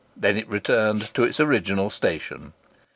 [0.17, 2.53] Then it returned to its original station.